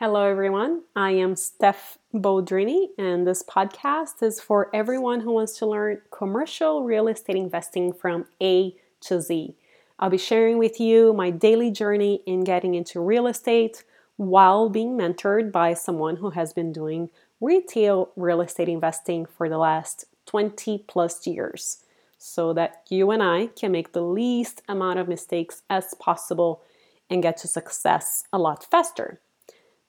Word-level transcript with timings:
Hello, 0.00 0.22
everyone. 0.22 0.82
I 0.94 1.10
am 1.10 1.34
Steph 1.34 1.98
Boldrini, 2.14 2.90
and 2.98 3.26
this 3.26 3.42
podcast 3.42 4.22
is 4.22 4.40
for 4.40 4.70
everyone 4.72 5.18
who 5.18 5.32
wants 5.32 5.58
to 5.58 5.66
learn 5.66 6.02
commercial 6.12 6.84
real 6.84 7.08
estate 7.08 7.34
investing 7.34 7.92
from 7.92 8.26
A 8.40 8.76
to 9.00 9.20
Z. 9.20 9.56
I'll 9.98 10.08
be 10.08 10.16
sharing 10.16 10.56
with 10.56 10.78
you 10.78 11.12
my 11.14 11.30
daily 11.30 11.72
journey 11.72 12.22
in 12.26 12.44
getting 12.44 12.76
into 12.76 13.00
real 13.00 13.26
estate 13.26 13.82
while 14.18 14.68
being 14.68 14.96
mentored 14.96 15.50
by 15.50 15.74
someone 15.74 16.14
who 16.14 16.30
has 16.30 16.52
been 16.52 16.72
doing 16.72 17.10
retail 17.40 18.12
real 18.14 18.40
estate 18.40 18.68
investing 18.68 19.26
for 19.26 19.48
the 19.48 19.58
last 19.58 20.04
20 20.26 20.84
plus 20.86 21.26
years 21.26 21.78
so 22.18 22.52
that 22.52 22.84
you 22.88 23.10
and 23.10 23.20
I 23.20 23.48
can 23.48 23.72
make 23.72 23.94
the 23.94 24.02
least 24.02 24.62
amount 24.68 25.00
of 25.00 25.08
mistakes 25.08 25.62
as 25.68 25.94
possible 25.94 26.62
and 27.10 27.20
get 27.20 27.36
to 27.38 27.48
success 27.48 28.22
a 28.32 28.38
lot 28.38 28.62
faster. 28.62 29.20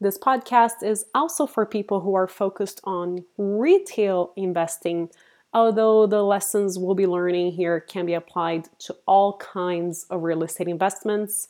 This 0.01 0.17
podcast 0.17 0.81
is 0.81 1.05
also 1.13 1.45
for 1.45 1.65
people 1.65 1.99
who 1.99 2.15
are 2.15 2.27
focused 2.27 2.79
on 2.85 3.25
retail 3.37 4.31
investing, 4.37 5.09
although 5.53 6.07
the 6.07 6.23
lessons 6.23 6.79
we'll 6.79 6.95
be 6.95 7.05
learning 7.05 7.51
here 7.51 7.81
can 7.81 8.05
be 8.05 8.13
applied 8.13 8.69
to 8.79 8.95
all 9.05 9.37
kinds 9.37 10.05
of 10.09 10.23
real 10.23 10.43
estate 10.43 10.69
investments. 10.69 11.49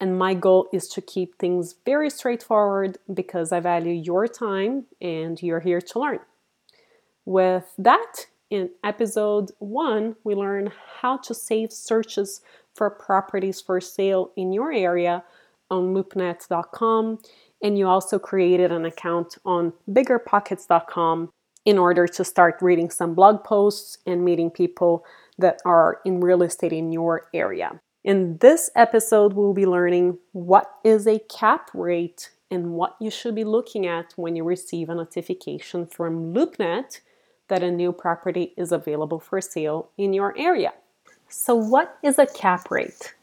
And 0.00 0.18
my 0.18 0.34
goal 0.34 0.68
is 0.72 0.88
to 0.88 1.00
keep 1.00 1.38
things 1.38 1.76
very 1.84 2.10
straightforward 2.10 2.98
because 3.12 3.52
I 3.52 3.60
value 3.60 3.92
your 3.94 4.26
time 4.26 4.86
and 5.00 5.40
you're 5.40 5.60
here 5.60 5.80
to 5.80 5.98
learn. 6.00 6.18
With 7.24 7.72
that, 7.78 8.26
in 8.50 8.70
episode 8.82 9.52
one, 9.60 10.16
we 10.24 10.34
learn 10.34 10.72
how 11.00 11.18
to 11.18 11.32
save 11.32 11.72
searches 11.72 12.40
for 12.74 12.90
properties 12.90 13.60
for 13.60 13.80
sale 13.80 14.32
in 14.36 14.52
your 14.52 14.72
area 14.72 15.22
on 15.70 15.94
loopnet.com 15.94 17.18
and 17.64 17.78
you 17.78 17.88
also 17.88 18.18
created 18.18 18.70
an 18.70 18.84
account 18.84 19.38
on 19.44 19.72
biggerpockets.com 19.90 21.30
in 21.64 21.78
order 21.78 22.06
to 22.06 22.22
start 22.22 22.58
reading 22.60 22.90
some 22.90 23.14
blog 23.14 23.42
posts 23.42 23.96
and 24.06 24.22
meeting 24.22 24.50
people 24.50 25.04
that 25.38 25.60
are 25.64 26.00
in 26.04 26.20
real 26.20 26.42
estate 26.42 26.74
in 26.74 26.92
your 26.92 27.26
area. 27.32 27.80
In 28.04 28.36
this 28.38 28.70
episode, 28.76 29.32
we'll 29.32 29.54
be 29.54 29.64
learning 29.64 30.18
what 30.32 30.70
is 30.84 31.06
a 31.06 31.20
cap 31.20 31.70
rate 31.72 32.30
and 32.50 32.72
what 32.72 32.96
you 33.00 33.10
should 33.10 33.34
be 33.34 33.44
looking 33.44 33.86
at 33.86 34.12
when 34.16 34.36
you 34.36 34.44
receive 34.44 34.90
a 34.90 34.94
notification 34.94 35.86
from 35.86 36.34
LoopNet 36.34 37.00
that 37.48 37.62
a 37.62 37.70
new 37.70 37.92
property 37.92 38.52
is 38.58 38.72
available 38.72 39.18
for 39.18 39.40
sale 39.40 39.88
in 39.96 40.12
your 40.12 40.36
area. 40.38 40.74
So, 41.30 41.54
what 41.54 41.96
is 42.02 42.18
a 42.18 42.26
cap 42.26 42.70
rate? 42.70 43.14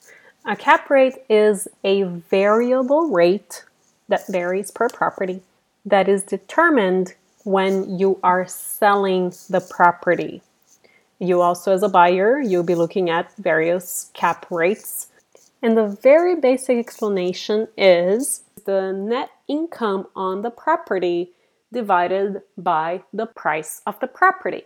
A 0.45 0.55
cap 0.55 0.89
rate 0.89 1.19
is 1.29 1.67
a 1.83 2.03
variable 2.03 3.09
rate 3.09 3.63
that 4.11 4.27
varies 4.27 4.69
per 4.71 4.87
property 4.87 5.41
that 5.85 6.07
is 6.07 6.23
determined 6.23 7.15
when 7.43 7.97
you 7.97 8.19
are 8.23 8.47
selling 8.47 9.33
the 9.49 9.65
property. 9.69 10.41
You 11.19 11.41
also, 11.41 11.73
as 11.73 11.83
a 11.83 11.89
buyer, 11.89 12.39
you'll 12.39 12.63
be 12.63 12.75
looking 12.75 13.09
at 13.09 13.35
various 13.37 14.11
cap 14.13 14.45
rates. 14.49 15.07
And 15.61 15.77
the 15.77 15.87
very 15.87 16.35
basic 16.35 16.77
explanation 16.77 17.67
is 17.77 18.43
the 18.65 18.91
net 18.91 19.29
income 19.47 20.07
on 20.15 20.41
the 20.41 20.49
property 20.49 21.31
divided 21.71 22.41
by 22.57 23.03
the 23.13 23.25
price 23.25 23.81
of 23.85 23.99
the 23.99 24.07
property. 24.07 24.63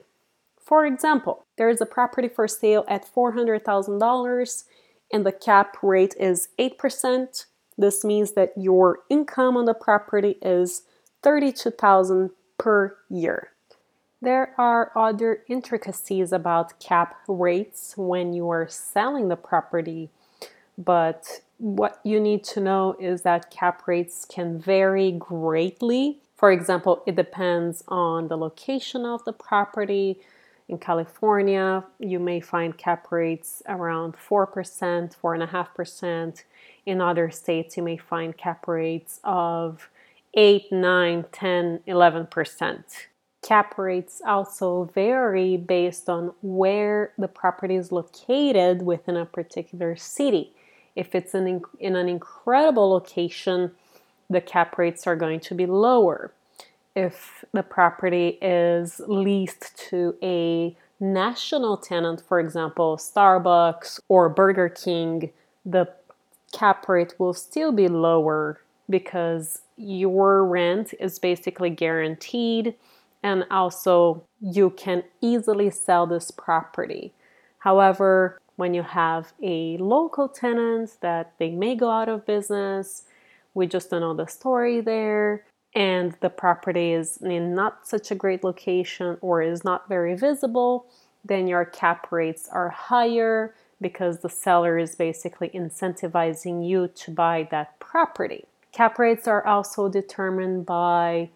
For 0.60 0.86
example, 0.86 1.46
there 1.58 1.70
is 1.70 1.80
a 1.80 1.86
property 1.86 2.28
for 2.28 2.48
sale 2.48 2.86
at 2.88 3.06
$400,000 3.06 4.64
and 5.12 5.26
the 5.26 5.32
cap 5.32 5.78
rate 5.84 6.16
is 6.20 6.50
8%. 6.58 7.46
This 7.78 8.04
means 8.04 8.32
that 8.34 8.54
your 8.56 9.00
income 9.10 9.58
on 9.58 9.66
the 9.66 9.74
property 9.74 10.38
is 10.42 10.84
32,000 11.24 12.32
per 12.58 12.98
year. 13.10 13.50
There 14.22 14.54
are 14.58 14.92
other 14.96 15.44
intricacies 15.48 16.32
about 16.32 16.80
cap 16.80 17.16
rates 17.28 17.96
when 17.98 18.34
you 18.34 18.50
are 18.50 18.68
selling 18.68 19.28
the 19.28 19.36
property, 19.36 20.10
but 20.78 21.42
what 21.58 22.00
you 22.04 22.20
need 22.20 22.44
to 22.46 22.60
know 22.60 22.96
is 23.00 23.22
that 23.22 23.52
cap 23.52 23.84
rates 23.88 24.26
can 24.26 24.60
vary 24.60 25.12
greatly. 25.12 26.20
For 26.36 26.52
example, 26.52 27.04
it 27.06 27.16
depends 27.16 27.84
on 27.88 28.28
the 28.28 28.38
location 28.38 29.06
of 29.06 29.24
the 29.26 29.34
property. 29.34 30.20
In 30.68 30.80
California, 30.80 31.84
you 32.00 32.20
may 32.20 32.40
find 32.40 32.76
cap 32.76 33.12
rates 33.12 33.62
around 33.68 34.16
4%, 34.16 34.48
4.5%. 35.16 36.44
In 36.86 37.02
other 37.02 37.30
states, 37.30 37.78
you 37.78 37.84
may 37.84 37.98
find 37.98 38.36
cap 38.36 38.68
rates 38.68 39.20
of 39.24 39.90
8, 40.34 40.72
9, 40.72 41.26
10, 41.32 41.80
11%. 41.88 42.84
Cap 43.44 43.78
rates 43.78 44.22
also 44.26 44.90
vary 44.96 45.56
based 45.56 46.10
on 46.10 46.34
where 46.42 47.14
the 47.16 47.28
property 47.28 47.76
is 47.76 47.92
located 47.92 48.82
within 48.82 49.16
a 49.16 49.26
particular 49.26 49.96
city. 49.96 50.52
If 50.96 51.14
it's 51.14 51.36
in, 51.36 51.62
in 51.80 51.96
an 51.96 52.10
incredible 52.10 52.90
location, 52.90 53.72
the 54.32 54.42
cap 54.42 54.80
rates 54.80 55.06
are 55.06 55.16
going 55.16 55.42
to 55.42 55.54
be 55.54 55.68
lower. 55.68 56.34
If 56.96 57.44
the 57.52 57.64
property 57.64 58.38
is 58.42 59.02
leased 59.06 59.78
to 59.90 60.16
a 60.24 60.78
national 61.00 61.78
tenant, 61.78 62.24
for 62.26 62.40
example, 62.40 62.98
Starbucks 62.98 64.00
or 64.08 64.30
Burger 64.30 64.70
King, 64.70 65.32
the 65.66 65.90
cap 66.54 66.88
rate 66.88 67.16
will 67.20 67.34
still 67.34 67.74
be 67.74 67.90
lower 67.90 68.62
because 68.90 69.62
your 69.76 70.46
rent 70.46 70.94
is 71.00 71.20
basically 71.20 71.70
guaranteed 71.70 72.76
and 73.24 73.46
also 73.52 74.24
you 74.40 74.70
can 74.70 75.04
easily 75.20 75.70
sell 75.70 76.06
this 76.06 76.32
property. 76.32 77.12
However, 77.60 78.40
when 78.56 78.74
you 78.74 78.84
have 78.84 79.34
a 79.42 79.76
local 79.78 80.30
tenant 80.30 80.98
that 81.02 81.34
they 81.40 81.50
may 81.50 81.76
go 81.76 81.90
out 81.90 82.08
of 82.08 82.26
business, 82.26 83.04
we 83.54 83.68
just 83.68 83.90
don't 83.90 84.02
know 84.02 84.14
the 84.14 84.28
story 84.28 84.80
there, 84.80 85.44
and 85.76 86.16
the 86.22 86.30
property 86.30 86.94
is 86.94 87.18
in 87.18 87.54
not 87.54 87.86
such 87.86 88.10
a 88.10 88.16
great 88.16 88.44
location 88.44 89.18
or 89.22 89.42
is 89.42 89.64
not 89.64 89.90
very 89.90 90.16
visible, 90.16 90.88
then 91.24 91.48
your 91.48 91.66
cap 91.66 92.12
rates 92.12 92.48
are 92.52 92.70
higher 92.70 93.54
because 93.82 94.20
the 94.20 94.30
seller 94.30 94.78
is 94.78 94.96
basically 94.96 95.50
incentivizing 95.50 96.68
you 96.68 96.88
to 96.88 97.12
buy 97.12 97.48
that 97.52 97.78
property. 97.80 98.46
Cap 98.72 98.98
rates 98.98 99.28
are 99.28 99.46
also 99.46 99.90
determined 99.90 100.66
by 100.66 101.30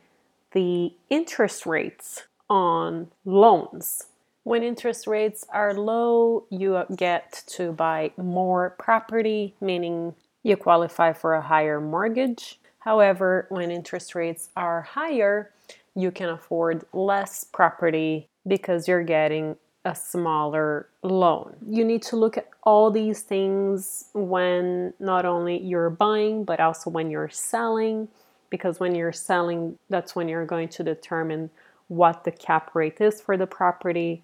the 0.51 0.93
interest 1.09 1.65
rates 1.65 2.23
on 2.49 3.07
loans. 3.25 4.05
When 4.43 4.63
interest 4.63 5.05
rates 5.05 5.45
are 5.53 5.73
low, 5.73 6.45
you 6.49 6.83
get 6.95 7.43
to 7.47 7.71
buy 7.71 8.11
more 8.17 8.71
property, 8.79 9.53
meaning 9.61 10.15
you 10.43 10.57
qualify 10.57 11.13
for 11.13 11.33
a 11.33 11.41
higher 11.41 11.79
mortgage. 11.79 12.58
However, 12.79 13.45
when 13.49 13.71
interest 13.71 14.15
rates 14.15 14.49
are 14.55 14.81
higher, 14.81 15.51
you 15.95 16.11
can 16.11 16.29
afford 16.29 16.85
less 16.93 17.43
property 17.43 18.27
because 18.47 18.87
you're 18.87 19.03
getting 19.03 19.57
a 19.85 19.95
smaller 19.95 20.87
loan. 21.03 21.55
You 21.67 21.85
need 21.85 22.01
to 22.03 22.15
look 22.15 22.37
at 22.37 22.49
all 22.63 22.91
these 22.91 23.21
things 23.21 24.05
when 24.13 24.93
not 24.99 25.25
only 25.25 25.57
you're 25.57 25.89
buying, 25.89 26.43
but 26.43 26.59
also 26.59 26.89
when 26.89 27.09
you're 27.09 27.29
selling, 27.29 28.07
because 28.49 28.79
when 28.79 28.95
you're 28.95 29.13
selling, 29.13 29.77
that's 29.89 30.15
when 30.15 30.27
you're 30.27 30.45
going 30.45 30.69
to 30.69 30.83
determine 30.83 31.49
what 31.87 32.23
the 32.23 32.31
cap 32.31 32.75
rate 32.75 33.01
is 33.01 33.19
for 33.21 33.35
the 33.35 33.47
property, 33.47 34.23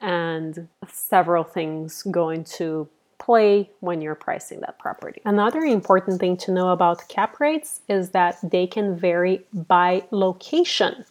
and 0.00 0.68
several 0.88 1.44
things 1.44 2.02
go 2.04 2.30
into 2.30 2.88
play 3.20 3.70
when 3.80 4.00
you're 4.00 4.16
pricing 4.16 4.60
that 4.60 4.78
property. 4.78 5.20
Another 5.24 5.60
important 5.60 6.18
thing 6.18 6.36
to 6.38 6.50
know 6.50 6.70
about 6.70 7.08
cap 7.08 7.38
rates 7.38 7.82
is 7.88 8.10
that 8.10 8.38
they 8.42 8.66
can 8.66 8.96
vary 8.96 9.46
by 9.52 10.02
location. 10.10 11.04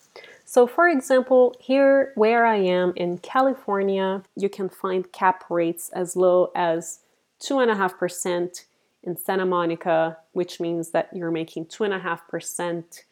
So, 0.43 0.65
for 0.65 0.89
example, 0.89 1.55
here 1.59 2.11
where 2.15 2.45
I 2.45 2.55
am 2.55 2.91
in 2.95 3.19
California, 3.19 4.23
you 4.35 4.49
can 4.49 4.67
find 4.67 5.11
cap 5.11 5.43
rates 5.49 5.89
as 5.93 6.15
low 6.15 6.51
as 6.55 6.99
2.5% 7.41 8.65
in 9.03 9.15
Santa 9.15 9.45
Monica, 9.45 10.17
which 10.33 10.59
means 10.59 10.89
that 10.89 11.09
you're 11.13 11.31
making 11.31 11.65
2.5% 11.65 13.03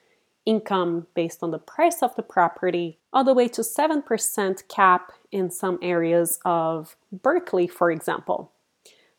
income 0.47 1.05
based 1.13 1.43
on 1.43 1.51
the 1.51 1.59
price 1.59 2.01
of 2.01 2.15
the 2.15 2.23
property, 2.23 2.97
all 3.13 3.23
the 3.23 3.33
way 3.33 3.47
to 3.49 3.61
7% 3.61 4.67
cap 4.67 5.11
in 5.31 5.51
some 5.51 5.77
areas 5.81 6.39
of 6.43 6.95
Berkeley, 7.11 7.67
for 7.67 7.91
example. 7.91 8.51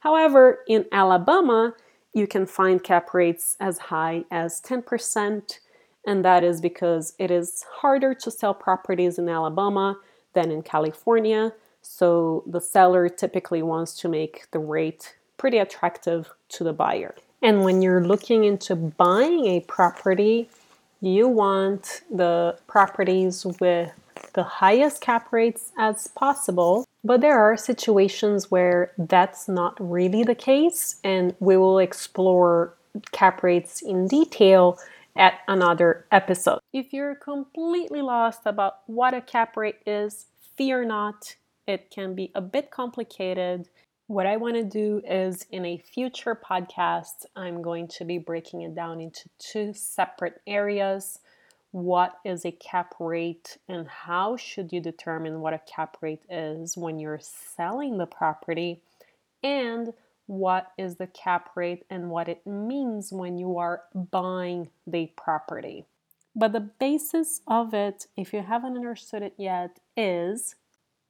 However, 0.00 0.60
in 0.68 0.86
Alabama, 0.92 1.74
you 2.12 2.26
can 2.26 2.46
find 2.46 2.82
cap 2.82 3.12
rates 3.14 3.56
as 3.60 3.78
high 3.78 4.24
as 4.30 4.60
10% 4.60 5.58
and 6.08 6.24
that 6.24 6.42
is 6.42 6.62
because 6.62 7.12
it 7.18 7.30
is 7.30 7.66
harder 7.70 8.14
to 8.14 8.30
sell 8.30 8.54
properties 8.54 9.18
in 9.18 9.28
Alabama 9.28 9.98
than 10.32 10.50
in 10.50 10.62
California. 10.62 11.52
So 11.82 12.44
the 12.46 12.62
seller 12.62 13.10
typically 13.10 13.62
wants 13.62 13.94
to 14.00 14.08
make 14.08 14.50
the 14.50 14.58
rate 14.58 15.16
pretty 15.36 15.58
attractive 15.58 16.30
to 16.48 16.64
the 16.64 16.72
buyer. 16.72 17.14
And 17.42 17.62
when 17.62 17.82
you're 17.82 18.02
looking 18.02 18.44
into 18.44 18.74
buying 18.74 19.44
a 19.46 19.60
property, 19.60 20.48
you 21.02 21.28
want 21.28 22.00
the 22.10 22.58
properties 22.66 23.44
with 23.60 23.92
the 24.34 24.42
highest 24.42 25.00
cap 25.00 25.32
rates 25.32 25.72
as 25.78 26.08
possible. 26.08 26.84
But 27.04 27.20
there 27.20 27.38
are 27.38 27.56
situations 27.56 28.50
where 28.50 28.92
that's 28.98 29.48
not 29.48 29.76
really 29.78 30.24
the 30.24 30.34
case, 30.34 31.00
and 31.04 31.34
we 31.40 31.56
will 31.56 31.78
explore 31.78 32.74
cap 33.12 33.42
rates 33.42 33.82
in 33.82 34.08
detail 34.08 34.78
at 35.16 35.40
another 35.48 36.06
episode. 36.12 36.60
If 36.72 36.92
you're 36.92 37.14
completely 37.14 38.02
lost 38.02 38.42
about 38.44 38.80
what 38.86 39.14
a 39.14 39.20
cap 39.20 39.56
rate 39.56 39.80
is, 39.86 40.26
fear 40.56 40.84
not. 40.84 41.36
It 41.66 41.90
can 41.90 42.14
be 42.14 42.30
a 42.34 42.40
bit 42.40 42.70
complicated. 42.70 43.68
What 44.06 44.26
I 44.26 44.38
want 44.38 44.54
to 44.54 44.64
do 44.64 45.02
is 45.06 45.44
in 45.50 45.66
a 45.66 45.78
future 45.78 46.34
podcast, 46.34 47.26
I'm 47.36 47.60
going 47.60 47.88
to 47.88 48.04
be 48.04 48.18
breaking 48.18 48.62
it 48.62 48.74
down 48.74 49.00
into 49.00 49.28
two 49.38 49.74
separate 49.74 50.40
areas. 50.46 51.18
What 51.70 52.18
is 52.24 52.44
a 52.44 52.52
cap 52.52 52.94
rate 52.98 53.58
and 53.68 53.86
how 53.86 54.36
should 54.36 54.72
you 54.72 54.80
determine 54.80 55.40
what 55.40 55.52
a 55.52 55.60
cap 55.60 55.98
rate 56.00 56.22
is 56.30 56.76
when 56.76 56.98
you're 56.98 57.20
selling 57.20 57.98
the 57.98 58.06
property? 58.06 58.80
And 59.42 59.92
what 60.28 60.72
is 60.76 60.96
the 60.96 61.06
cap 61.06 61.50
rate 61.56 61.84
and 61.90 62.10
what 62.10 62.28
it 62.28 62.46
means 62.46 63.10
when 63.12 63.38
you 63.38 63.56
are 63.56 63.82
buying 63.94 64.68
the 64.86 65.10
property. 65.16 65.86
But 66.36 66.52
the 66.52 66.60
basis 66.60 67.40
of 67.48 67.74
it, 67.74 68.06
if 68.16 68.32
you 68.32 68.42
haven't 68.42 68.76
understood 68.76 69.22
it 69.22 69.34
yet, 69.38 69.80
is 69.96 70.54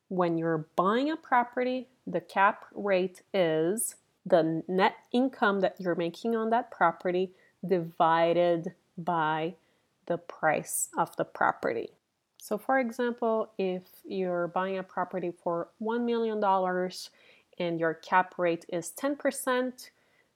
when 0.08 0.38
you're 0.38 0.68
buying 0.76 1.10
a 1.10 1.16
property, 1.16 1.88
the 2.06 2.20
cap 2.20 2.64
rate 2.72 3.22
is 3.34 3.96
the 4.24 4.62
net 4.68 4.94
income 5.12 5.60
that 5.60 5.76
you're 5.80 5.96
making 5.96 6.36
on 6.36 6.50
that 6.50 6.70
property 6.70 7.32
divided 7.66 8.72
by 8.96 9.54
the 10.08 10.18
price 10.18 10.88
of 10.98 11.14
the 11.16 11.24
property. 11.24 11.90
So, 12.38 12.58
for 12.58 12.78
example, 12.78 13.52
if 13.58 13.82
you're 14.04 14.48
buying 14.48 14.78
a 14.78 14.82
property 14.82 15.30
for 15.30 15.68
$1 15.80 16.04
million 16.04 16.42
and 17.58 17.78
your 17.78 17.94
cap 17.94 18.34
rate 18.38 18.64
is 18.68 18.92
10%, 18.98 19.90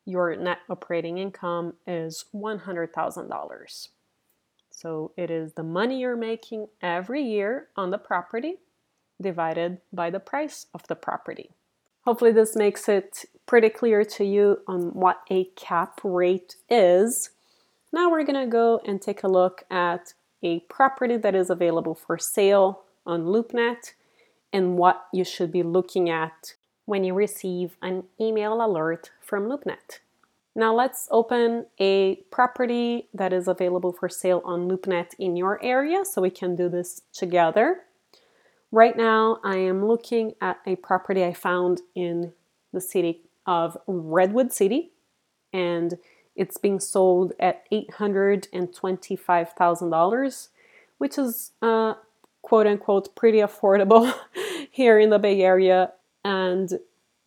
your 0.04 0.36
net 0.36 0.58
operating 0.68 1.18
income 1.18 1.74
is 1.86 2.26
$100,000. 2.34 3.88
So, 4.70 5.12
it 5.16 5.30
is 5.30 5.54
the 5.54 5.62
money 5.62 6.00
you're 6.00 6.16
making 6.16 6.66
every 6.82 7.22
year 7.22 7.68
on 7.76 7.90
the 7.90 7.98
property 7.98 8.56
divided 9.20 9.78
by 9.92 10.10
the 10.10 10.20
price 10.20 10.66
of 10.74 10.86
the 10.88 10.96
property. 10.96 11.50
Hopefully, 12.04 12.32
this 12.32 12.56
makes 12.56 12.88
it 12.88 13.24
pretty 13.46 13.68
clear 13.68 14.04
to 14.04 14.24
you 14.24 14.60
on 14.66 14.92
what 14.92 15.20
a 15.30 15.44
cap 15.56 16.00
rate 16.02 16.56
is. 16.68 17.30
Now, 17.92 18.10
we're 18.10 18.24
going 18.24 18.42
to 18.42 18.50
go 18.50 18.80
and 18.86 19.02
take 19.02 19.22
a 19.22 19.28
look 19.28 19.64
at 19.70 20.14
a 20.42 20.60
property 20.60 21.18
that 21.18 21.34
is 21.34 21.50
available 21.50 21.94
for 21.94 22.16
sale 22.18 22.82
on 23.04 23.24
LoopNet 23.24 23.92
and 24.52 24.78
what 24.78 25.06
you 25.12 25.24
should 25.24 25.52
be 25.52 25.62
looking 25.62 26.08
at 26.08 26.54
when 26.86 27.04
you 27.04 27.12
receive 27.12 27.76
an 27.82 28.04
email 28.20 28.64
alert 28.64 29.10
from 29.20 29.44
LoopNet. 29.44 29.98
Now, 30.54 30.74
let's 30.74 31.08
open 31.10 31.66
a 31.78 32.16
property 32.30 33.08
that 33.14 33.32
is 33.32 33.46
available 33.46 33.92
for 33.92 34.08
sale 34.08 34.42
on 34.44 34.68
LoopNet 34.68 35.14
in 35.18 35.36
your 35.36 35.62
area 35.62 36.04
so 36.04 36.22
we 36.22 36.30
can 36.30 36.56
do 36.56 36.68
this 36.68 37.02
together. 37.12 37.82
Right 38.70 38.96
now, 38.96 39.38
I 39.44 39.56
am 39.56 39.86
looking 39.86 40.34
at 40.40 40.58
a 40.66 40.76
property 40.76 41.24
I 41.24 41.34
found 41.34 41.82
in 41.94 42.32
the 42.72 42.80
city 42.80 43.20
of 43.46 43.76
Redwood 43.86 44.52
City, 44.52 44.92
and 45.52 45.98
it's 46.34 46.56
being 46.56 46.80
sold 46.80 47.34
at 47.38 47.70
$825,000, 47.70 50.48
which 50.98 51.18
is 51.18 51.52
uh, 51.60 51.94
quote 52.42 52.66
unquote 52.66 53.14
pretty 53.14 53.38
affordable 53.38 54.12
here 54.70 54.98
in 54.98 55.10
the 55.10 55.18
Bay 55.18 55.42
Area. 55.42 55.92
And 56.24 56.78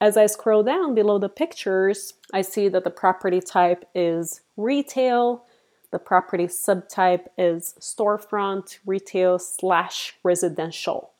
as 0.02 0.18
I 0.18 0.26
scroll 0.26 0.64
down 0.64 0.96
below 0.96 1.20
the 1.20 1.30
pictures, 1.30 2.16
I 2.34 2.42
see 2.42 2.68
that 2.70 2.84
the 2.84 2.90
property 2.90 3.42
type 3.42 3.88
is 3.96 4.42
retail. 4.58 5.46
The 5.92 6.00
property 6.00 6.48
subtype 6.48 7.28
is 7.38 7.76
storefront, 7.80 8.80
retail 8.86 9.40
slash 9.40 10.16
residential. 10.24 11.12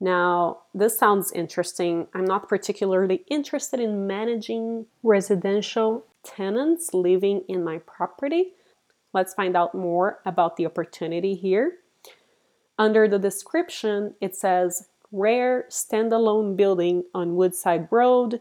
Now, 0.00 0.60
this 0.74 0.98
sounds 0.98 1.32
interesting. 1.32 2.08
I'm 2.14 2.24
not 2.24 2.48
particularly 2.48 3.24
interested 3.28 3.80
in 3.80 4.06
managing 4.06 4.86
residential 5.02 6.04
tenants 6.24 6.94
living 6.94 7.42
in 7.48 7.64
my 7.64 7.78
property. 7.78 8.52
Let's 9.12 9.34
find 9.34 9.56
out 9.56 9.74
more 9.74 10.20
about 10.24 10.56
the 10.56 10.66
opportunity 10.66 11.34
here. 11.34 11.78
Under 12.78 13.06
the 13.06 13.18
description, 13.18 14.14
it 14.20 14.34
says 14.34 14.88
rare 15.10 15.66
standalone 15.68 16.56
building 16.56 17.04
on 17.14 17.36
Woodside 17.36 17.88
Road, 17.90 18.40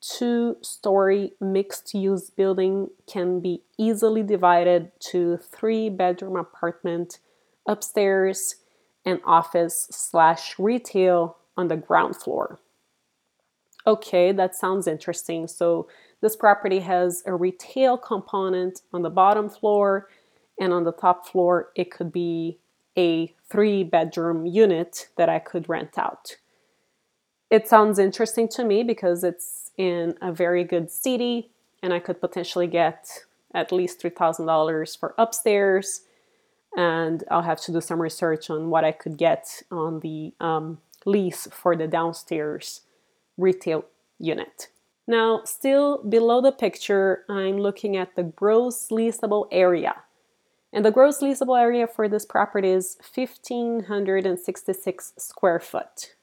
two 0.00 0.56
story 0.62 1.32
mixed 1.40 1.94
use 1.94 2.30
building 2.30 2.88
can 3.06 3.40
be 3.40 3.62
easily 3.78 4.22
divided 4.22 4.92
to 5.00 5.36
three 5.36 5.88
bedroom 5.90 6.36
apartment 6.36 7.18
upstairs 7.66 8.56
and 9.04 9.20
office 9.24 9.88
slash 9.90 10.58
retail 10.58 11.36
on 11.56 11.68
the 11.68 11.76
ground 11.76 12.16
floor. 12.16 12.58
Okay, 13.86 14.32
that 14.32 14.54
sounds 14.54 14.86
interesting. 14.86 15.46
So, 15.46 15.86
this 16.20 16.36
property 16.36 16.80
has 16.80 17.22
a 17.26 17.34
retail 17.34 17.96
component 17.96 18.82
on 18.92 19.02
the 19.02 19.10
bottom 19.10 19.48
floor, 19.48 20.08
and 20.58 20.72
on 20.72 20.84
the 20.84 20.92
top 20.92 21.26
floor, 21.26 21.70
it 21.74 21.90
could 21.90 22.12
be 22.12 22.58
a 22.96 23.34
three 23.48 23.84
bedroom 23.84 24.46
unit 24.46 25.08
that 25.16 25.28
I 25.28 25.38
could 25.38 25.68
rent 25.68 25.98
out. 25.98 26.36
It 27.50 27.68
sounds 27.68 27.98
interesting 27.98 28.48
to 28.48 28.64
me 28.64 28.82
because 28.82 29.22
it's 29.22 29.70
in 29.76 30.14
a 30.22 30.32
very 30.32 30.64
good 30.64 30.90
city, 30.90 31.50
and 31.82 31.92
I 31.92 32.00
could 32.00 32.20
potentially 32.20 32.66
get 32.66 33.08
at 33.54 33.70
least 33.70 34.00
$3,000 34.00 34.98
for 34.98 35.14
upstairs 35.16 36.02
and 36.76 37.24
I'll 37.30 37.42
have 37.42 37.60
to 37.62 37.72
do 37.72 37.80
some 37.80 38.00
research 38.00 38.50
on 38.50 38.68
what 38.68 38.84
I 38.84 38.92
could 38.92 39.16
get 39.16 39.62
on 39.70 40.00
the 40.00 40.34
um, 40.38 40.78
lease 41.06 41.48
for 41.50 41.74
the 41.74 41.88
downstairs 41.88 42.82
retail 43.38 43.86
unit. 44.18 44.68
Now, 45.06 45.42
still 45.44 46.02
below 46.02 46.40
the 46.40 46.52
picture, 46.52 47.24
I'm 47.28 47.58
looking 47.58 47.96
at 47.96 48.16
the 48.16 48.24
gross 48.24 48.88
leasable 48.88 49.46
area. 49.52 50.02
And 50.72 50.84
the 50.84 50.90
gross 50.90 51.20
leasable 51.20 51.56
area 51.58 51.86
for 51.86 52.08
this 52.08 52.26
property 52.26 52.70
is 52.70 52.98
1,566 53.14 55.12
square 55.16 55.60
foot. 55.60 56.16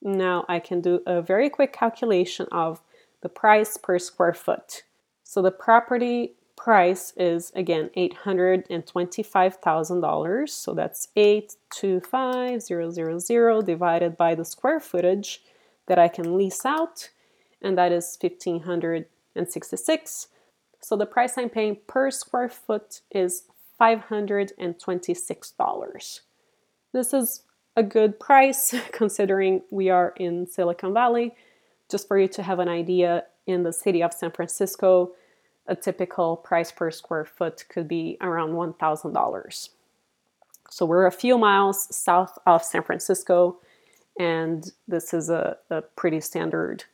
Now, 0.00 0.44
I 0.48 0.60
can 0.60 0.80
do 0.80 1.02
a 1.06 1.20
very 1.20 1.50
quick 1.50 1.72
calculation 1.72 2.46
of 2.52 2.80
the 3.20 3.28
price 3.28 3.76
per 3.76 3.98
square 3.98 4.34
foot. 4.34 4.84
So 5.24 5.42
the 5.42 5.50
property 5.50 6.34
price 6.56 7.12
is 7.16 7.50
again 7.56 7.90
$825,000. 7.96 10.48
So 10.48 10.74
that's 10.74 11.08
825000 11.16 13.66
divided 13.66 14.16
by 14.16 14.34
the 14.34 14.44
square 14.44 14.80
footage 14.80 15.42
that 15.86 15.98
I 15.98 16.08
can 16.08 16.36
lease 16.36 16.64
out, 16.64 17.10
and 17.64 17.76
that 17.78 17.90
is 17.90 18.16
1566. 18.20 20.28
So 20.80 20.96
the 20.96 21.06
price 21.06 21.38
I'm 21.38 21.48
paying 21.48 21.78
per 21.86 22.10
square 22.10 22.48
foot 22.48 23.02
is 23.10 23.44
$526. 23.80 26.20
This 26.92 27.12
is 27.12 27.42
a 27.76 27.82
good 27.82 28.20
price 28.20 28.72
considering 28.92 29.62
we 29.70 29.90
are 29.90 30.14
in 30.16 30.46
Silicon 30.46 30.94
Valley. 30.94 31.34
Just 31.90 32.06
for 32.06 32.16
you 32.18 32.28
to 32.28 32.42
have 32.42 32.60
an 32.60 32.68
idea, 32.68 33.24
in 33.46 33.62
the 33.62 33.72
city 33.72 34.02
of 34.02 34.12
San 34.12 34.30
Francisco, 34.30 35.12
a 35.66 35.74
typical 35.74 36.36
price 36.36 36.70
per 36.70 36.90
square 36.90 37.24
foot 37.24 37.64
could 37.68 37.88
be 37.88 38.16
around 38.20 38.52
$1,000. 38.52 39.68
So 40.70 40.86
we're 40.86 41.06
a 41.06 41.12
few 41.12 41.38
miles 41.38 41.94
south 41.94 42.38
of 42.46 42.64
San 42.64 42.82
Francisco, 42.82 43.58
and 44.18 44.72
this 44.88 45.14
is 45.14 45.30
a, 45.30 45.56
a 45.70 45.82
pretty 45.82 46.20
standard 46.20 46.84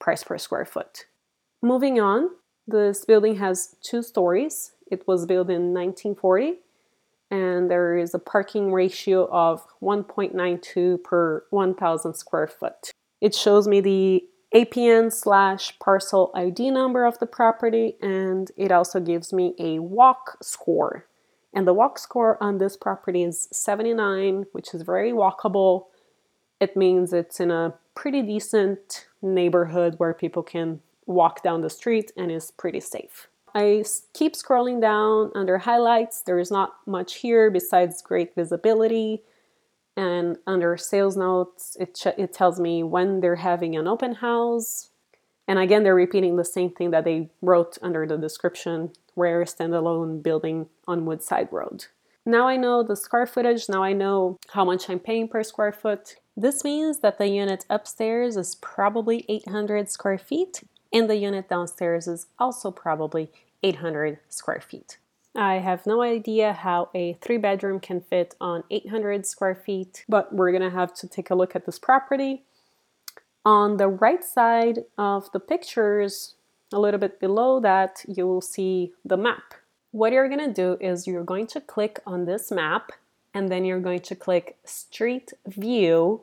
price 0.00 0.24
per 0.24 0.38
square 0.38 0.64
foot. 0.64 1.04
Moving 1.62 2.00
on, 2.00 2.30
this 2.66 3.04
building 3.04 3.36
has 3.36 3.76
two 3.82 4.02
stories. 4.02 4.72
It 4.90 5.06
was 5.06 5.26
built 5.26 5.50
in 5.50 5.72
1940, 5.74 6.58
and 7.30 7.70
there 7.70 7.96
is 7.96 8.14
a 8.14 8.18
parking 8.18 8.72
ratio 8.72 9.28
of 9.30 9.64
1.92 9.80 11.02
per 11.04 11.44
1,000 11.50 12.14
square 12.14 12.48
foot. 12.48 12.90
It 13.20 13.34
shows 13.34 13.68
me 13.68 13.80
the 13.80 14.24
APN 14.54 15.12
slash 15.12 15.78
parcel 15.78 16.32
ID 16.34 16.70
number 16.70 17.04
of 17.04 17.18
the 17.18 17.26
property, 17.26 17.96
and 18.00 18.50
it 18.56 18.72
also 18.72 18.98
gives 18.98 19.32
me 19.32 19.54
a 19.58 19.78
walk 19.78 20.38
score. 20.42 21.06
And 21.52 21.66
the 21.66 21.74
walk 21.74 21.98
score 21.98 22.42
on 22.42 22.58
this 22.58 22.76
property 22.76 23.22
is 23.22 23.48
79, 23.52 24.46
which 24.52 24.74
is 24.74 24.82
very 24.82 25.12
walkable. 25.12 25.86
It 26.60 26.76
means 26.76 27.12
it's 27.12 27.40
in 27.40 27.50
a 27.50 27.74
pretty 27.94 28.22
decent 28.22 29.06
neighborhood 29.22 29.94
where 29.98 30.14
people 30.14 30.42
can 30.42 30.80
walk 31.06 31.42
down 31.42 31.60
the 31.60 31.70
street 31.70 32.12
and 32.16 32.30
is 32.30 32.50
pretty 32.50 32.80
safe. 32.80 33.28
I 33.54 33.84
keep 34.14 34.34
scrolling 34.34 34.80
down 34.80 35.32
under 35.34 35.58
highlights. 35.58 36.22
There 36.22 36.38
is 36.38 36.50
not 36.50 36.76
much 36.86 37.16
here 37.16 37.50
besides 37.50 38.00
great 38.00 38.34
visibility. 38.34 39.22
And 39.96 40.38
under 40.46 40.76
sales 40.76 41.16
notes, 41.16 41.76
it, 41.80 41.94
ch- 41.96 42.18
it 42.18 42.32
tells 42.32 42.60
me 42.60 42.82
when 42.82 43.20
they're 43.20 43.36
having 43.36 43.76
an 43.76 43.88
open 43.88 44.14
house. 44.14 44.90
And 45.48 45.58
again, 45.58 45.82
they're 45.82 45.94
repeating 45.96 46.36
the 46.36 46.44
same 46.44 46.70
thing 46.70 46.92
that 46.92 47.04
they 47.04 47.28
wrote 47.42 47.76
under 47.82 48.06
the 48.06 48.16
description 48.16 48.92
rare 49.16 49.42
standalone 49.42 50.22
building 50.22 50.66
on 50.86 51.04
Woodside 51.04 51.48
Road. 51.50 51.86
Now 52.24 52.46
I 52.46 52.56
know 52.56 52.82
the 52.82 52.96
square 52.96 53.26
footage, 53.26 53.68
now 53.68 53.82
I 53.82 53.92
know 53.92 54.38
how 54.52 54.64
much 54.64 54.88
I'm 54.88 55.00
paying 55.00 55.28
per 55.28 55.42
square 55.42 55.72
foot. 55.72 56.16
This 56.40 56.64
means 56.64 57.00
that 57.00 57.18
the 57.18 57.28
unit 57.28 57.66
upstairs 57.68 58.34
is 58.38 58.54
probably 58.54 59.26
800 59.28 59.90
square 59.90 60.16
feet 60.16 60.62
and 60.90 61.08
the 61.08 61.16
unit 61.16 61.50
downstairs 61.50 62.08
is 62.08 62.28
also 62.38 62.70
probably 62.70 63.30
800 63.62 64.20
square 64.30 64.62
feet. 64.62 64.96
I 65.36 65.56
have 65.56 65.84
no 65.84 66.00
idea 66.00 66.54
how 66.54 66.88
a 66.94 67.12
three 67.20 67.36
bedroom 67.36 67.78
can 67.78 68.00
fit 68.00 68.36
on 68.40 68.64
800 68.70 69.26
square 69.26 69.54
feet, 69.54 70.06
but 70.08 70.34
we're 70.34 70.50
gonna 70.50 70.70
have 70.70 70.94
to 70.94 71.06
take 71.06 71.28
a 71.28 71.34
look 71.34 71.54
at 71.54 71.66
this 71.66 71.78
property. 71.78 72.44
On 73.44 73.76
the 73.76 73.88
right 73.88 74.24
side 74.24 74.86
of 74.96 75.30
the 75.32 75.40
pictures, 75.40 76.36
a 76.72 76.80
little 76.80 77.00
bit 77.00 77.20
below 77.20 77.60
that, 77.60 78.02
you 78.08 78.26
will 78.26 78.40
see 78.40 78.94
the 79.04 79.18
map. 79.18 79.52
What 79.90 80.14
you're 80.14 80.30
gonna 80.30 80.54
do 80.54 80.78
is 80.80 81.06
you're 81.06 81.22
going 81.22 81.48
to 81.48 81.60
click 81.60 82.00
on 82.06 82.24
this 82.24 82.50
map 82.50 82.92
and 83.34 83.50
then 83.50 83.66
you're 83.66 83.80
going 83.80 84.00
to 84.00 84.14
click 84.14 84.56
Street 84.64 85.32
View 85.46 86.22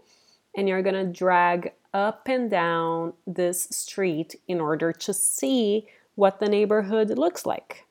and 0.58 0.68
you're 0.68 0.82
gonna 0.82 1.06
drag 1.06 1.72
up 1.94 2.28
and 2.28 2.50
down 2.50 3.14
this 3.28 3.64
street 3.66 4.36
in 4.48 4.60
order 4.60 4.92
to 4.92 5.14
see 5.14 5.88
what 6.16 6.40
the 6.40 6.50
neighborhood 6.50 7.18
looks 7.18 7.46
like. 7.46 7.86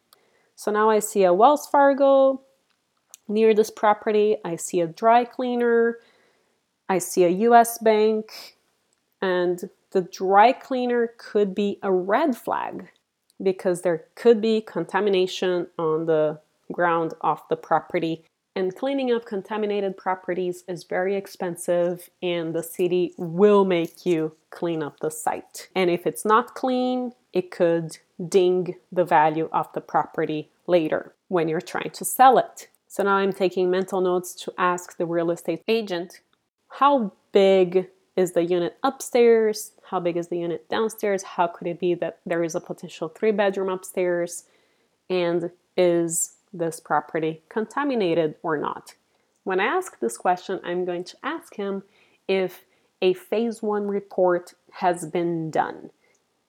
So 0.57 0.73
now 0.73 0.91
I 0.91 0.99
see 0.99 1.23
a 1.25 1.33
Wells 1.33 1.67
Fargo 1.67 2.43
near 3.29 3.55
this 3.55 3.71
property, 3.71 4.37
I 4.45 4.57
see 4.57 4.81
a 4.81 4.87
dry 4.87 5.25
cleaner, 5.25 5.99
I 6.89 6.99
see 6.99 7.25
a 7.25 7.29
US 7.29 7.79
bank, 7.79 8.57
and 9.23 9.71
the 9.93 10.03
dry 10.03 10.53
cleaner 10.53 11.13
could 11.19 11.55
be 11.55 11.79
a 11.83 11.93
red 11.93 12.37
flag 12.37 12.89
because 13.43 13.83
there 13.83 14.05
could 14.15 14.41
be 14.41 14.61
contamination 14.61 15.69
on 15.79 16.07
the 16.07 16.41
ground 16.73 17.15
off 17.21 17.49
the 17.49 17.57
property 17.57 18.25
and 18.57 18.75
cleaning 18.75 19.13
up 19.13 19.27
contaminated 19.27 19.99
properties 19.99 20.65
is 20.67 20.83
very 20.85 21.15
expensive, 21.15 22.09
and 22.23 22.55
the 22.55 22.63
city 22.63 23.13
will 23.19 23.67
make 23.67 24.07
you 24.07 24.35
clean 24.49 24.83
up 24.83 24.99
the 25.01 25.11
site. 25.11 25.69
And 25.77 25.91
if 25.91 26.07
it's 26.07 26.25
not 26.25 26.55
clean, 26.55 27.13
it 27.35 27.51
could 27.51 27.99
ding 28.29 28.77
the 28.91 29.05
value 29.05 29.51
of 29.53 29.71
the 29.75 29.83
property 29.83 30.49
later 30.67 31.13
when 31.29 31.49
you're 31.49 31.61
trying 31.61 31.91
to 31.91 32.05
sell 32.05 32.39
it. 32.39 32.69
So 32.89 33.03
now 33.03 33.17
I'm 33.17 33.35
taking 33.35 33.71
mental 33.71 34.01
notes 34.01 34.35
to 34.45 34.55
ask 34.57 34.97
the 34.97 35.05
real 35.05 35.31
estate 35.31 35.63
agent 35.69 36.21
how 36.69 37.13
big 37.33 37.89
is 38.17 38.33
the 38.33 38.43
unit 38.43 38.79
upstairs? 38.83 39.73
How 39.91 40.01
big 40.01 40.17
is 40.17 40.29
the 40.29 40.39
unit 40.39 40.67
downstairs? 40.71 41.23
How 41.23 41.47
could 41.47 41.67
it 41.67 41.79
be 41.79 41.93
that 41.95 42.21
there 42.25 42.43
is 42.43 42.55
a 42.55 42.61
potential 42.61 43.11
three 43.11 43.33
bedroom 43.33 43.69
upstairs? 43.69 44.45
And 45.11 45.51
is 45.77 46.36
this 46.53 46.81
property 46.81 47.43
contaminated 47.49 48.37
or 48.43 48.57
not? 48.57 48.95
When 49.45 49.61
I 49.61 49.65
ask 49.65 50.01
this 50.01 50.17
question, 50.17 50.61
I'm 50.65 50.85
going 50.85 51.05
to 51.05 51.17
ask 51.23 51.55
him 51.55 51.85
if 52.27 52.65
a 53.01 53.13
phase 53.13 53.63
one 53.63 53.87
report 53.87 54.55
has 54.73 55.07
been 55.07 55.51
done. 55.51 55.91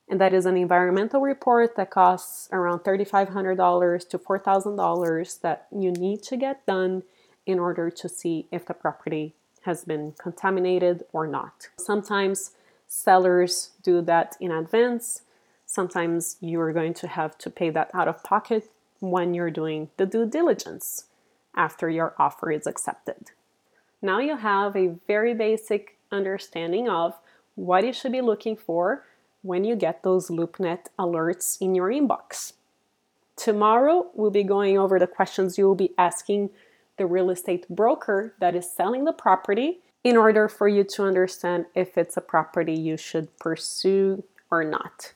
And 0.10 0.22
that 0.22 0.34
is 0.34 0.46
an 0.46 0.56
environmental 0.56 1.22
report 1.22 1.75
that 1.75 1.92
costs 1.92 2.48
around 2.51 2.80
$3,500 2.80 4.10
to 4.10 4.18
$4,000 4.18 5.42
that 5.42 5.68
you 5.72 5.92
need 5.92 6.24
to 6.24 6.38
get 6.38 6.66
done 6.66 7.04
in 7.46 7.60
order 7.60 7.89
to 7.89 8.10
see 8.10 8.48
if 8.51 8.66
the 8.66 8.74
property 8.74 9.36
has 9.63 9.84
been 9.84 10.13
contaminated 10.18 11.04
or 11.12 11.27
not. 11.27 11.68
Sometimes 11.77 12.51
sellers 12.88 13.72
do 13.84 14.01
that 14.01 14.38
in 14.39 14.51
advance. 14.51 15.24
Sometimes 15.66 16.38
you 16.39 16.60
are 16.62 16.72
going 16.72 16.94
to 16.96 17.08
have 17.08 17.38
to 17.39 17.50
pay 17.50 17.70
that 17.70 17.92
out 17.94 18.08
of 18.08 18.24
pocket 18.24 18.72
when 19.00 19.34
you're 19.34 19.51
doing 19.51 19.89
the 19.98 20.06
due 20.06 20.25
diligence 20.25 21.06
after 21.56 21.89
your 21.89 22.13
offer 22.18 22.51
is 22.51 22.68
accepted. 22.68 23.32
Now 24.01 24.20
you 24.20 24.38
have 24.38 24.75
a 24.75 24.96
very 25.08 25.34
basic 25.34 25.98
understanding 26.12 26.88
of 26.88 27.16
what 27.56 27.86
you 27.86 27.92
should 27.92 28.12
be 28.12 28.22
looking 28.22 28.56
for 28.56 29.06
when 29.42 29.63
you 29.63 29.75
get 29.75 30.04
those 30.04 30.30
LoopNet 30.30 30.86
alerts 31.00 31.60
in 31.60 31.74
your 31.74 31.89
inbox. 31.89 32.54
Tomorrow, 33.36 34.08
we'll 34.13 34.32
be 34.32 34.44
going 34.44 34.77
over 34.77 35.00
the 35.00 35.08
questions 35.08 35.58
you 35.58 35.66
will 35.66 35.75
be 35.75 35.94
asking 35.98 36.50
the 36.98 37.06
real 37.06 37.30
estate 37.30 37.68
broker 37.70 38.34
that 38.39 38.56
is 38.56 38.70
selling 38.70 39.06
the 39.06 39.13
property 39.13 39.80
in 40.04 40.18
order 40.18 40.48
for 40.48 40.68
you 40.68 40.84
to 40.84 41.04
understand 41.04 41.66
if 41.75 41.98
it's 41.98 42.18
a 42.18 42.22
property 42.22 42.74
you 42.74 42.98
should 42.98 43.36
pursue 43.38 44.24
or 44.50 44.63
not. 44.63 45.13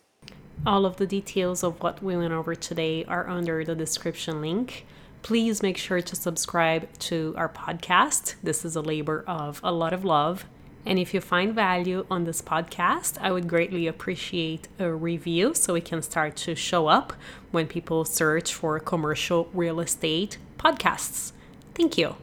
All 0.63 0.86
of 0.86 0.98
the 0.98 1.08
details 1.08 1.63
of 1.63 1.82
what 1.82 2.03
we 2.03 2.15
went 2.15 2.34
over 2.34 2.53
today 2.53 3.03
are 3.06 3.27
under 3.27 3.65
the 3.65 3.74
description 3.74 4.41
link. 4.41 4.86
Please 5.24 5.63
make 5.63 5.77
sure 5.77 6.01
to 6.01 6.15
subscribe 6.15 6.88
to 7.00 7.34
our 7.36 7.50
podcast. 7.50 8.36
This 8.44 8.63
is 8.63 8.75
a 8.75 8.82
labor 8.82 9.24
of 9.27 9.60
a 9.63 9.72
lot 9.72 9.91
of 9.91 10.06
love. 10.06 10.46
And 10.86 11.00
if 11.00 11.13
you 11.13 11.22
find 11.22 11.56
value 11.56 12.06
on 12.12 12.25
this 12.25 12.44
podcast, 12.44 13.18
I 13.22 13.32
would 13.32 13.48
greatly 13.48 13.88
appreciate 13.88 14.68
a 14.80 14.91
review 14.91 15.56
so 15.56 15.74
it 15.74 15.86
can 15.86 16.01
start 16.03 16.36
to 16.38 16.56
show 16.56 16.88
up 16.88 17.13
when 17.50 17.65
people 17.68 18.06
search 18.06 18.53
for 18.53 18.80
commercial 18.80 19.50
real 19.53 19.80
estate 19.80 20.38
podcasts. 20.60 21.32
Thank 21.74 21.98
you. 21.98 22.15